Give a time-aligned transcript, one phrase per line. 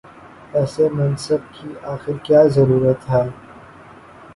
[0.53, 3.23] ایسے منصب کی آخر کیا ضرورت ہے؟